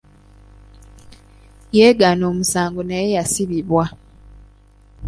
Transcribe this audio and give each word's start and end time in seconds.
Yeegaana 1.75 2.23
omusango 2.31 2.79
naye 2.85 3.07
yasibibwa. 3.17 3.85